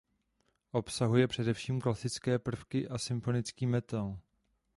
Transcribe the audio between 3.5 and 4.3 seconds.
metal.